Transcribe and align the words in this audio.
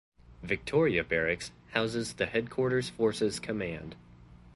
Victoria 0.41 1.03
Barracks 1.03 1.51
houses 1.73 2.13
the 2.13 2.25
Headquarters 2.25 2.89
Forces 2.89 3.39
Command. 3.39 3.95